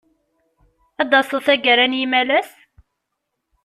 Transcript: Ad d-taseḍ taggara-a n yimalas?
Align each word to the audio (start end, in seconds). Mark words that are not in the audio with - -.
Ad 1.01 1.07
d-taseḍ 1.09 1.41
taggara-a 1.45 1.87
n 1.87 1.97
yimalas? 1.99 2.49